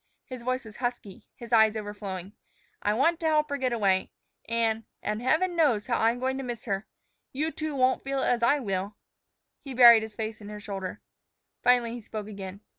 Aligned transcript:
His 0.25 0.41
voice 0.41 0.65
was 0.65 0.77
husky, 0.77 1.27
his 1.35 1.53
eyes 1.53 1.77
overflowing. 1.77 2.33
"I 2.81 2.95
want 2.95 3.19
to 3.19 3.27
help 3.27 3.49
her 3.51 3.57
get 3.57 3.71
away. 3.71 4.09
An' 4.45 4.83
an' 5.03 5.19
Heaven 5.19 5.55
knows 5.55 5.85
how 5.85 5.95
I 5.99 6.09
am 6.09 6.17
going 6.19 6.37
to 6.39 6.43
miss 6.43 6.65
her. 6.65 6.87
You 7.33 7.51
two'll 7.51 7.77
not 7.77 8.03
feel 8.03 8.23
it 8.23 8.27
as 8.27 8.41
I 8.41 8.59
will." 8.61 8.95
He 9.63 9.75
buried 9.75 10.01
his 10.01 10.15
face 10.15 10.41
in 10.41 10.49
her 10.49 10.59
shoulder. 10.59 11.01
Finally 11.61 11.93
he 11.93 12.01
spoke 12.01 12.25
again. 12.25 12.61